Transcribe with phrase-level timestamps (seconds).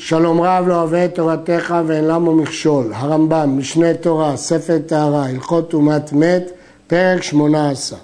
[0.00, 2.92] שלום רב לא אוהב את תורתך ואין למה מכשול.
[2.94, 6.50] הרמב"ם, משנה תורה, ספר טהרה, הלכות טומאת מת,
[6.86, 7.96] פרק שמונה עשר.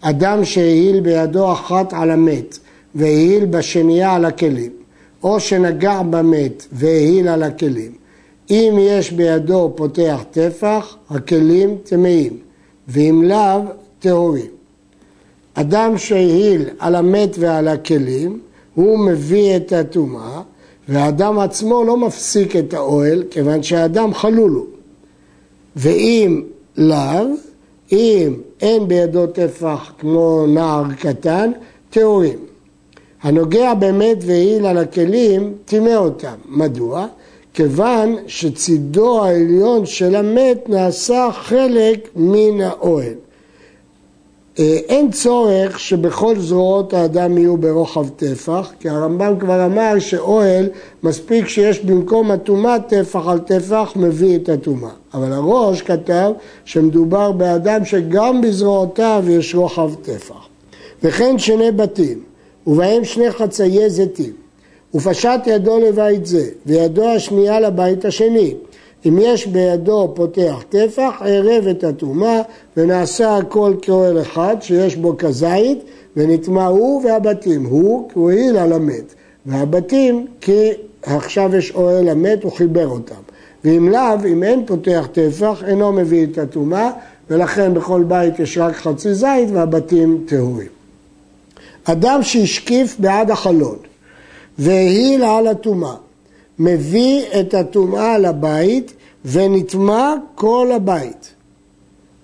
[0.00, 2.58] אדם שהעיל בידו אחת על המת
[2.94, 4.72] והעיל בשנייה על הכלים,
[5.22, 7.92] או שנגע במת והעיל על הכלים.
[8.50, 12.38] אם יש בידו פותח טפח, הכלים טמאים,
[12.88, 13.62] ואם לאו,
[13.98, 14.50] טהורים.
[15.54, 18.40] אדם שהעיל על המת ועל הכלים,
[18.74, 20.40] הוא מביא את הטומאה,
[20.90, 24.66] והאדם עצמו לא מפסיק את האוהל, כיוון שהאדם חלול הוא.
[25.76, 26.42] ואם
[26.76, 27.26] לאו,
[27.92, 31.50] אם אין בידו טפח כמו נער קטן,
[31.90, 32.38] טהורים.
[33.22, 36.34] הנוגע באמת והעיל על הכלים, טימא אותם.
[36.48, 37.06] מדוע?
[37.54, 43.14] כיוון שצידו העליון של המת נעשה חלק מן האוהל.
[44.58, 50.68] אה, אין צורך שבכל זרועות האדם יהיו ברוחב טפח, כי הרמב"ם כבר אמר שאוהל
[51.02, 54.90] מספיק שיש במקום הטומאה טפח על טפח מביא את הטומאה.
[55.14, 56.32] אבל הראש כתב
[56.64, 60.46] שמדובר באדם שגם בזרועותיו יש רוחב טפח.
[61.02, 62.22] וכן שני בתים,
[62.66, 64.32] ובהם שני חצאי זיתים,
[64.94, 68.54] ופשט ידו לבית זה, וידו השנייה לבית השני.
[69.06, 72.40] אם יש בידו פותח טפח, ערב את הטומאה,
[72.76, 75.78] ונעשה הכל כאוהל אחד שיש בו כזית,
[76.16, 77.64] ונטמע הוא והבתים.
[77.64, 79.14] הוא העיל על המת,
[79.46, 80.70] והבתים כי
[81.02, 83.14] עכשיו יש אוהל המת, הוא חיבר אותם.
[83.64, 86.90] ואם לאו, אם אין פותח טפח, אינו מביא את הטומאה,
[87.30, 90.68] ולכן בכל בית יש רק חצי זית והבתים טהורים.
[91.84, 93.76] אדם שהשקיף בעד החלון
[94.58, 95.94] והעיל על הטומאה
[96.60, 98.92] מביא את הטומאה לבית
[99.24, 101.34] ונטמע כל הבית.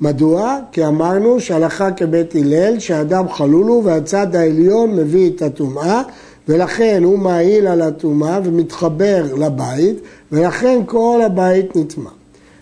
[0.00, 0.58] מדוע?
[0.72, 6.02] כי אמרנו שהלכה כבית הלל שהאדם חלול הוא והצד העליון מביא את הטומאה
[6.48, 9.96] ולכן הוא מעיל על הטומאה ומתחבר לבית
[10.32, 12.10] ולכן כל הבית נטמע.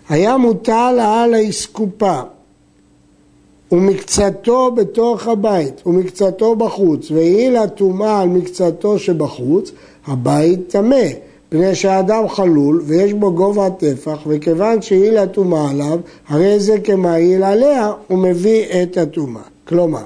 [0.08, 2.20] היה מוטל על האסקופה
[3.72, 9.70] ומקצתו בתוך הבית ומקצתו בחוץ והעיל הטומאה על מקצתו שבחוץ,
[10.06, 11.06] הבית טמא.
[11.54, 15.98] מפני שהאדם חלול ויש בו גובה הטפח, וכיוון שהעיל הטומאה עליו,
[16.28, 19.42] הרי זה כמעיל עליה, הוא מביא את הטומאה.
[19.68, 20.02] כלומר,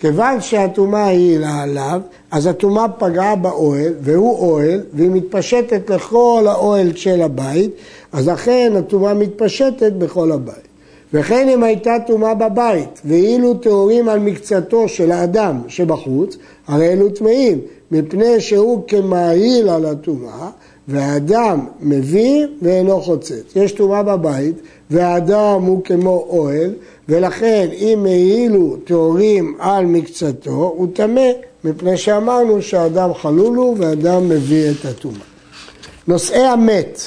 [0.00, 2.00] כיוון שהטומאה העילה עליו,
[2.30, 7.70] אז הטומאה פגעה באוהל, והוא אוהל, והיא מתפשטת לכל האוהל של הבית,
[8.12, 10.70] אז לכן הטומאה מתפשטת בכל הבית.
[11.14, 17.60] וכן אם הייתה טומאה בבית, ואילו טהורים על מקצתו של האדם שבחוץ, הרי אלו טמאים,
[17.90, 20.50] מפני שהוא כמעיל על הטומאה,
[20.90, 23.56] והאדם מביא ואינו חוצץ.
[23.56, 24.54] יש טומאה בבית,
[24.90, 26.74] והאדם הוא כמו אוהל,
[27.08, 31.30] ולכן אם העילו טהורים על מקצתו, הוא טמא,
[31.64, 35.20] מפני שאמרנו שהאדם חלול הוא ואדם מביא את הטומאה.
[36.08, 37.00] נושאי המת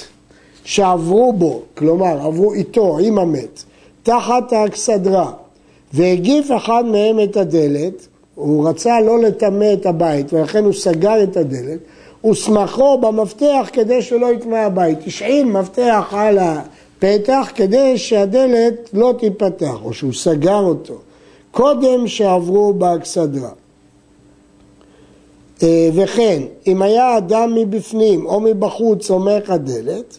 [0.64, 3.64] שעברו בו, כלומר עברו איתו, עם המת,
[4.04, 5.32] תחת האכסדרה,
[5.94, 11.38] והגיף אחד מהם את הדלת, הוא רצה לא לטמא את הבית ולכן הוא סגר את
[11.38, 11.80] הדלת,
[12.32, 15.08] ושמחו במפתח כדי שלא יטמא הבית.
[15.08, 20.94] השעין מפתח על הפתח כדי שהדלת לא תיפתח, או שהוא סגר אותו,
[21.52, 23.50] קודם שעברו באכסדרה.
[25.64, 30.18] אה, וכן, אם היה אדם מבפנים או מבחוץ סומך הדלת,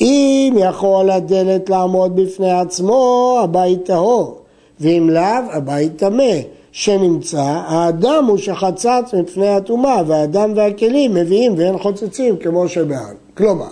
[0.00, 4.38] אם יכול הדלת לעמוד בפני עצמו, הבית טהור,
[4.80, 6.34] ואם לאו, הבית טמא.
[6.72, 13.14] שנמצא, האדם הוא שחצץ מפני הטומאה, והאדם והכלים מביאים ואין חוצצים כמו שבעל.
[13.34, 13.68] כלומר,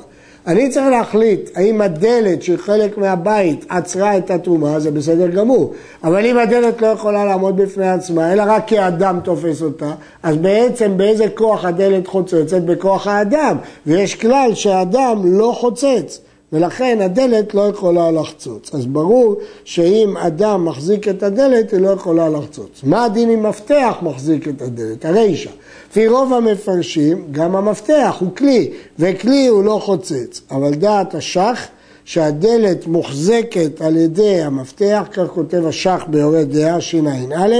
[0.46, 5.72] אני צריך להחליט האם הדלת שהיא חלק מהבית עצרה את הטומאה, זה בסדר גמור.
[6.04, 10.36] אבל אם הדלת לא יכולה לעמוד בפני עצמה, אלא רק כי האדם תופס אותה, אז
[10.36, 12.62] בעצם באיזה כוח הדלת חוצצת?
[12.62, 13.56] בכוח האדם.
[13.86, 16.20] ויש כלל שהאדם לא חוצץ.
[16.52, 18.74] ולכן הדלת לא יכולה לחצוץ.
[18.74, 22.80] אז ברור שאם אדם מחזיק את הדלת, היא לא יכולה לחצוץ.
[22.82, 25.04] מה הדין אם מפתח מחזיק את הדלת?
[25.04, 25.50] הרישא.
[25.90, 30.40] לפי רוב המפרשים, גם המפתח הוא כלי, וכלי הוא לא חוצץ.
[30.50, 31.66] אבל דעת השח,
[32.04, 37.54] שהדלת מוחזקת על ידי המפתח, כך כותב השח ביורד דעה שע"א,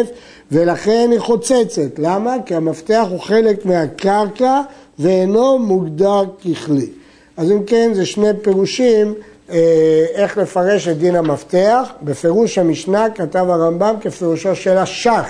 [0.53, 1.99] ולכן היא חוצצת.
[1.99, 2.37] למה?
[2.47, 4.61] כי המפתח הוא חלק מהקרקע
[4.99, 6.87] ואינו מוגדר ככלי.
[7.41, 9.15] אז אם כן, זה שני פירושים
[9.51, 11.91] אה, איך לפרש את דין המפתח.
[12.03, 15.29] בפירוש המשנה כתב הרמב"ם כפירושו של השח,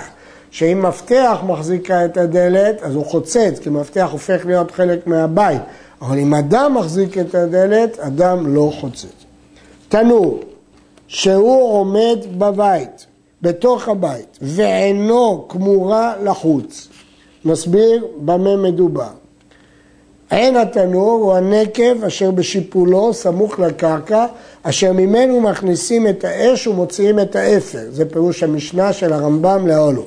[0.51, 5.61] שאם מפתח מחזיקה את הדלת, אז הוא חוצץ, כי מפתח הופך להיות חלק מהבית.
[6.01, 9.25] אבל אם אדם מחזיק את הדלת, אדם לא חוצץ.
[9.89, 10.39] תנור,
[11.07, 13.05] שהוא עומד בבית,
[13.41, 16.87] בתוך הבית, ועינו כמורה לחוץ.
[17.45, 19.21] נסביר במה מדובר.
[20.31, 24.25] עין התנור הוא הנקב אשר בשיפולו סמוך לקרקע,
[24.63, 27.79] אשר ממנו מכניסים את האש ומוציאים את האפר.
[27.89, 30.05] זה פירוש המשנה של הרמב"ם להולו.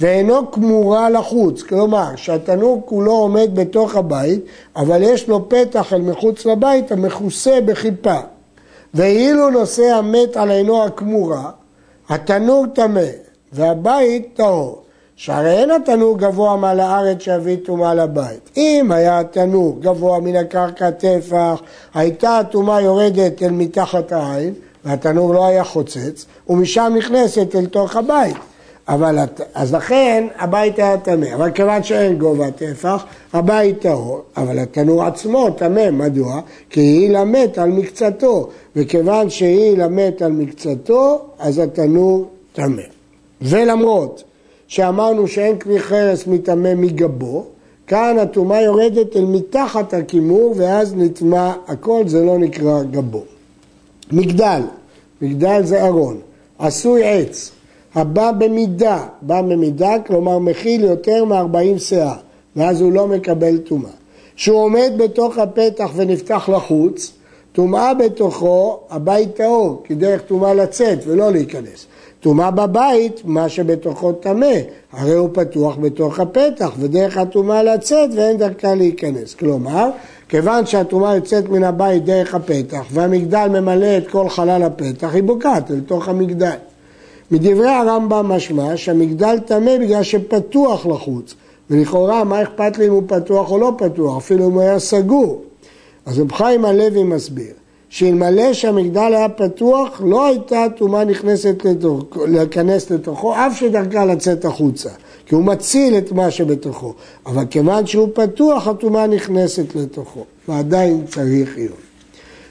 [0.00, 4.40] ואינו כמורה לחוץ, כלומר שהתנור כולו עומד בתוך הבית,
[4.76, 8.18] אבל יש לו פתח אל מחוץ לבית המכוסה בכיפה.
[8.94, 11.50] ואילו נושא המת על עינו הכמורה,
[12.08, 13.00] התנור טמא
[13.52, 14.82] והבית טהור.
[15.20, 18.50] שהרי אין התנור גבוה מעל הארץ שיביא טומאה לבית.
[18.56, 21.60] אם היה התנור גבוה מן הקרקע טפח,
[21.94, 24.54] הייתה הטומאה יורדת אל מתחת העין,
[24.84, 28.36] והתנור לא היה חוצץ, ומשם נכנסת אל תוך הבית.
[28.88, 29.18] אבל,
[29.54, 35.50] אז לכן הבית היה טמא, אבל כיוון שאין גובה טפח, הבית טהור, אבל התנור עצמו
[35.50, 36.40] טמא, מדוע?
[36.70, 42.82] כי היא למת על מקצתו, וכיוון שהיא למת על מקצתו, אז התנור טמא.
[43.42, 44.22] ולמרות
[44.68, 47.44] שאמרנו שאין כלי חרס מטמא מגבו,
[47.86, 53.22] כאן הטומאה יורדת אל מתחת הכימור ואז נטמע הכל, זה לא נקרא גבו.
[54.12, 54.62] מגדל,
[55.22, 56.20] מגדל זה ארון,
[56.58, 57.50] עשוי עץ,
[57.94, 62.14] הבא במידה, בא במידה, כלומר מכיל יותר מ-40 שאה,
[62.56, 63.90] ואז הוא לא מקבל טומאה.
[64.36, 67.12] שהוא עומד בתוך הפתח ונפתח לחוץ,
[67.52, 71.86] טומאה בתוכו, הבית טהור, כי דרך טומאה לצאת ולא להיכנס.
[72.20, 74.54] טומאה בבית, מה שבתוכו טמא,
[74.92, 79.34] הרי הוא פתוח בתוך הפתח, ודרך הטומאה לצאת ואין דרכה להיכנס.
[79.34, 79.90] כלומר,
[80.28, 85.70] כיוון שהטומאה יוצאת מן הבית דרך הפתח, והמגדל ממלא את כל חלל הפתח, היא בוקעת
[85.70, 86.56] לתוך המגדל.
[87.30, 91.34] מדברי הרמב"ם משמע שהמגדל טמא בגלל שפתוח לחוץ,
[91.70, 95.42] ולכאורה מה אכפת לי אם הוא פתוח או לא פתוח, אפילו אם הוא היה סגור.
[96.06, 97.57] אז רב חיים הלוי מסביר
[97.88, 101.66] שאלמלא שהמגדל היה פתוח, לא הייתה טומאה נכנסת
[102.26, 104.90] להיכנס לתוכו, אף שדרכה לצאת החוצה,
[105.26, 106.94] כי הוא מציל את מה שבתוכו.
[107.26, 111.72] אבל כיוון שהוא פתוח, הטומאה נכנסת לתוכו, ועדיין צריך עיון.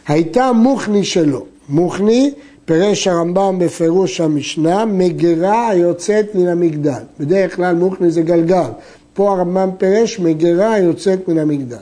[0.07, 1.45] הייתה מוכני שלו.
[1.69, 2.31] מוכני,
[2.65, 7.01] פירש הרמב"ם בפירוש המשנה, מגירה היוצאת מן המגדל.
[7.19, 8.69] בדרך כלל מוכני זה גלגל.
[9.13, 11.77] פה הרמב"ם פירש מגירה היוצאת מן המגדל.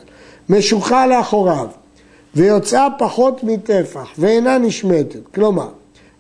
[0.50, 1.68] משוחה לאחוריו.
[2.36, 5.20] ויוצאה פחות מטפח ואינה נשמטת.
[5.36, 5.68] כלומר,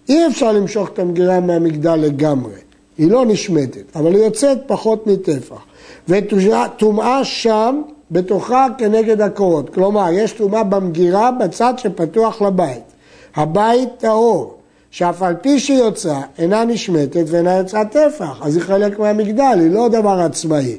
[0.09, 2.59] אי אפשר למשוך את המגירה מהמגדל לגמרי,
[2.97, 5.61] היא לא נשמטת, אבל היא יוצאת פחות מטפח.
[6.09, 7.81] וטומאה שם
[8.11, 12.83] בתוכה כנגד הקורות, כלומר, יש טומאה במגירה בצד שפתוח לבית.
[13.35, 14.53] הבית טהור,
[14.91, 19.71] שאף על פי שהיא יוצאה, אינה נשמטת ואינה יוצאה טפח, אז היא חלק מהמגדל, היא
[19.71, 20.77] לא דבר עצמאי.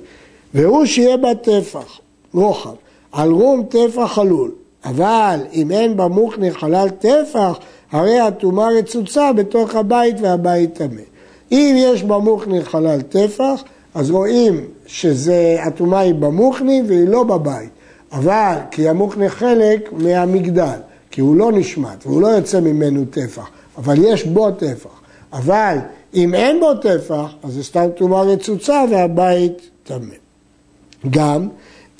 [0.54, 1.98] והוא שיהיה בה טפח,
[2.34, 2.74] רוחב,
[3.12, 4.50] על רום טפח חלול,
[4.86, 7.58] אבל אם אין במוכני חלל טפח,
[7.92, 11.02] הרי הטומאה רצוצה בתוך הבית והבית טמא.
[11.52, 13.62] אם יש במוכני חלל טפח,
[13.94, 17.70] אז רואים שהטומאה היא במוכני והיא לא בבית.
[18.12, 20.78] אבל כי המוכני חלק מהמגדל,
[21.10, 25.00] כי הוא לא נשמט והוא לא יוצא ממנו טפח, אבל יש בו טפח.
[25.32, 25.76] אבל
[26.14, 30.14] אם אין בו טפח, אז זה סתם טומאה רצוצה והבית טמא.
[31.10, 31.48] גם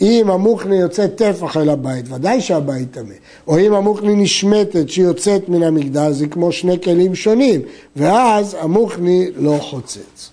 [0.00, 3.14] אם המוכני יוצא טפח אל הבית, ודאי שהבית טמא.
[3.46, 7.60] או אם המוכני נשמטת שיוצאת מן המגדל, זה כמו שני כלים שונים,
[7.96, 10.31] ואז המוכני לא חוצץ.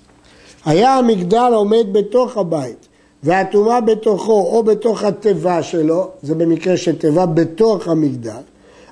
[0.65, 2.87] היה המגדל עומד בתוך הבית,
[3.23, 8.41] והטומאה בתוכו או בתוך התיבה שלו, זה במקרה של תיבה בתוך המגדל,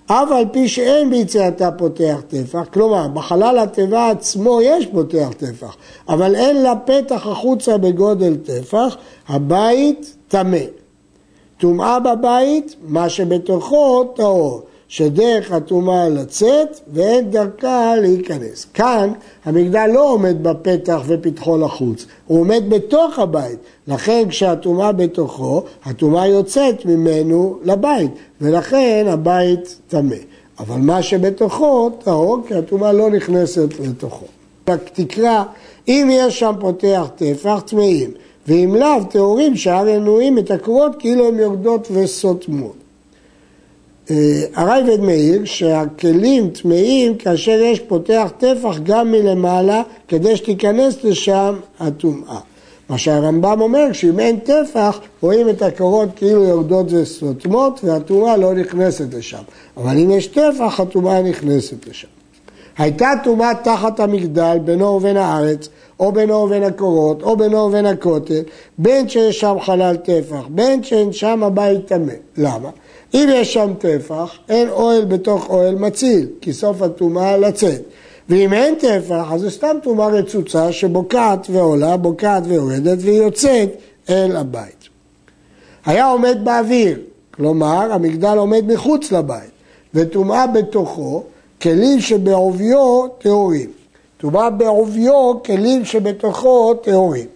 [0.06, 5.76] אף על פי שאין ביציאתה פותח טפח, כלומר בחלל התיבה עצמו יש פותח טפח,
[6.10, 10.58] אבל אין לה פתח החוצה בגודל טפח, הבית טמא.
[11.58, 18.66] טומאה בבית, מה שבתוכו טהור, שדרך הטומאה לצאת ואין דרכה להיכנס.
[18.74, 19.12] כאן
[19.46, 23.60] המגדל לא עומד בפתח ופתחו לחוץ, הוא עומד בתוך הבית.
[23.88, 30.16] לכן כשהטומאה בתוכו, הטומאה יוצאת ממנו לבית, ולכן הבית טמא.
[30.60, 34.26] אבל מה שבתוכו טהור, כי הטומאה לא נכנסת לתוכו.
[34.70, 35.44] רק תקרא,
[35.88, 38.12] אם יש שם פותח טפח, טמאים.
[38.48, 42.81] ואם לאו, טהורים שהרי נועים את הקרורות כאילו הן יורדות וסותמות.
[44.12, 52.40] אה, הרייבד מעיר שהכלים טמאים כאשר יש פותח טפח גם מלמעלה כדי שתיכנס לשם הטומאה.
[52.90, 59.14] מה שהרמב"ם אומר שאם אין טפח רואים את הקורות כאילו יורדות וסותמות והטומאה לא נכנסת
[59.14, 59.42] לשם.
[59.78, 62.21] אבל אם יש טפח הטומאה נכנסת לשם.
[62.82, 65.70] הייתה טומאה תחת המגדל בינו ובין הארץ
[66.00, 68.42] או בינו ובין הקורות, או בינו ובין הכותל,
[68.78, 72.14] בין שיש שם חלל טפח, בין שאין שם הבית טמא.
[72.38, 72.70] למה?
[73.14, 77.82] אם יש שם טפח, אין אוהל בתוך אוהל מציל, כי סוף הטומאה לצאת.
[78.30, 83.70] ואם אין טפח, אז זה סתם טומאה רצוצה שבוקעת ועולה, בוקעת ויורדת, והיא יוצאת
[84.10, 84.90] אל הבית.
[85.86, 87.00] היה עומד באוויר,
[87.32, 89.52] כלומר המגדל עומד מחוץ לבית,
[89.94, 91.24] וטומאה בתוכו,
[91.62, 93.72] כלים שבעוביו טהורים.
[94.18, 97.28] טומאה בעוביו, כלים שבתוכו טהורים.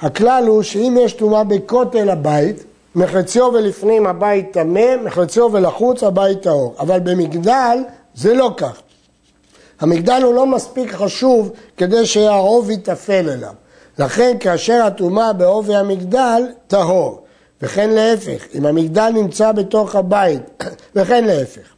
[0.00, 2.64] הכלל הוא שאם יש טומאה בכותל הבית,
[2.94, 6.74] מחציו ולפנים הבית טמא, מחציו ולחוץ הבית טהור.
[6.78, 7.78] אבל במגדל
[8.14, 8.80] זה לא כך.
[9.80, 13.52] המגדל הוא לא מספיק חשוב כדי שהעוב יתאפל אליו.
[13.98, 17.20] לכן כאשר הטומאה בעובי המגדל, טהור.
[17.62, 20.64] וכן להפך, אם המגדל נמצא בתוך הבית,
[20.96, 21.68] וכן להפך.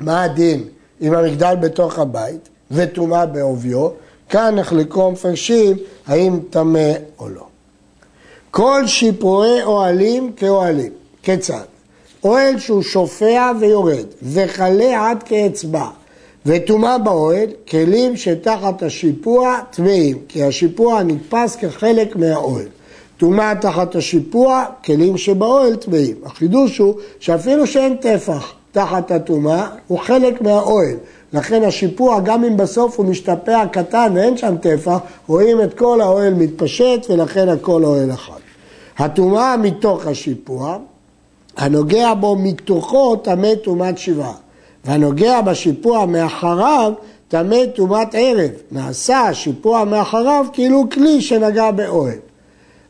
[0.00, 0.64] מה הדין
[1.02, 3.88] אם המגדל בתוך הבית וטומאה בעוביו?
[4.28, 5.76] כאן נחלקו המפרשים
[6.06, 7.44] האם טמא או לא.
[8.50, 10.92] כל שיפורי אוהלים כאוהלים.
[11.22, 11.64] כיצד?
[12.24, 15.86] אוהל שהוא שופע ויורד, וכלה עד כאצבע,
[16.46, 22.66] וטומאה באוהל, כלים שתחת השיפוע טמאים, כי השיפוע נתפס כחלק מהאוהל.
[23.16, 26.16] טומאה תחת השיפוע, כלים שבאוהל טמאים.
[26.24, 30.96] החידוש הוא שאפילו שאין טפח תחת הטומאה, הוא חלק מהאוהל.
[31.32, 36.34] לכן השיפוע, גם אם בסוף הוא משתפע קטן ואין שם טפח, רואים את כל האוהל
[36.34, 38.40] מתפשט ולכן הכל אוהל אחד.
[38.98, 40.78] הטומאה מתוך השיפוע,
[41.56, 44.34] הנוגע בו מתוכו טמא טומאת שבעה,
[44.84, 46.92] והנוגע בשיפוע מאחריו
[47.28, 48.50] טמא טומאת ערב.
[48.72, 52.18] נעשה השיפוע מאחריו כאילו כלי שנגע באוהל.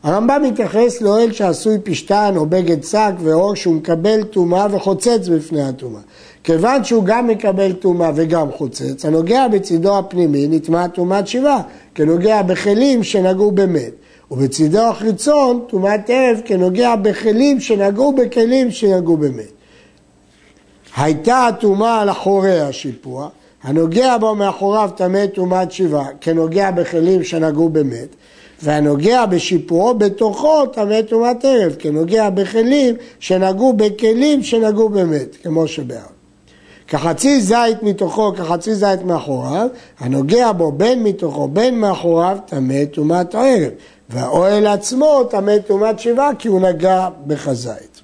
[0.02, 6.00] הרמב"ם מתייחס לאוהל שעשוי פשתן או בגד שק ואור שהוא מקבל טומאה וחוצץ בפני הטומאה.
[6.44, 11.62] כיוון שהוא גם מקבל טומאה וגם חוצץ, הנוגע בצידו הפנימי נטמע טומאת שבעה,
[11.94, 13.92] כנוגע בכלים שנגעו במת.
[14.30, 19.52] ובצידו החיצון טומאת ערב כנוגע בכלים שנגעו בכלים שנגעו במת.
[20.96, 23.28] הייתה הטומאה על אחורי השיפוע,
[23.62, 28.16] הנוגע בו מאחוריו טמא טומאת שבעה, כנוגע בכלים שנגעו במת,
[28.62, 35.98] והנוגע בשיפועו בתוכו טמא טומאת ערב, כנוגע בכלים שנגעו בכלים שנגעו במת, כמו שבאר.
[36.88, 43.70] כחצי זית מתוכו, כחצי זית מאחוריו, הנוגע בו בין מתוכו בין מאחוריו טמא טומאת ערב,
[44.10, 48.00] והאוהל עצמו טמא טומאת שבעה כי הוא נגע בחזית.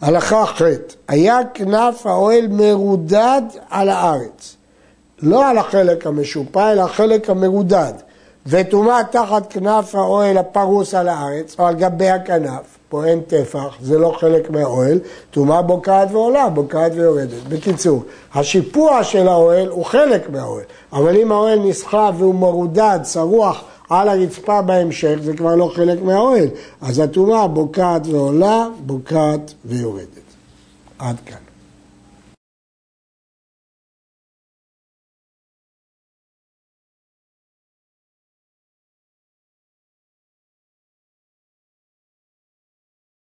[0.00, 0.62] הלכה ח'
[1.08, 4.56] היה כנף האוהל מרודד על הארץ,
[5.22, 7.92] לא על החלק המשופע אלא החלק המרודד.
[8.46, 13.98] וטומאה תחת כנף האוהל הפרוס על הארץ, או על גבי הכנף, פה אין טפח, זה
[13.98, 14.98] לא חלק מהאוהל,
[15.30, 17.42] טומאה בוקעת ועולה, בוקעת ויורדת.
[17.48, 18.02] בקיצור,
[18.34, 24.62] השיפוע של האוהל הוא חלק מהאוהל, אבל אם האוהל נסחב והוא מרודד, צרוח על הרצפה
[24.62, 26.48] בהמשך, זה כבר לא חלק מהאוהל.
[26.80, 30.22] אז הטומאה בוקעת ועולה, בוקעת ויורדת.
[30.98, 31.51] עד כאן.